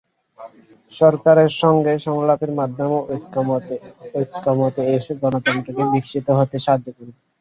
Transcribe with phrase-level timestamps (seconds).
[0.89, 2.97] সরকারের সঙ্গে সংলাপের মাধ্যমে
[4.15, 7.15] ঐকমত্যে এসে গণতন্ত্রকে বিকশিত হতে সাহায্য করুন।